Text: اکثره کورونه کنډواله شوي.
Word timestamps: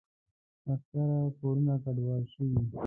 اکثره 0.71 1.17
کورونه 1.37 1.73
کنډواله 1.83 2.25
شوي. 2.33 2.57